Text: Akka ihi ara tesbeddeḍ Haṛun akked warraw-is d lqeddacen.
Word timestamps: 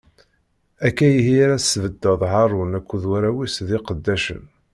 Akka 0.87 1.07
ihi 1.17 1.33
ara 1.45 1.61
tesbeddeḍ 1.63 2.21
Haṛun 2.33 2.77
akked 2.79 3.03
warraw-is 3.09 3.55
d 3.67 3.69
lqeddacen. 3.81 4.43